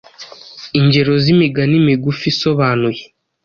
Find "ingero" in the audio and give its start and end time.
0.79-1.13